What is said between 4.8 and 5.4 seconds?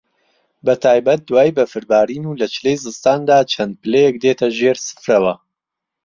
سفرەوە